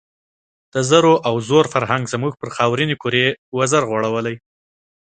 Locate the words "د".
0.73-0.75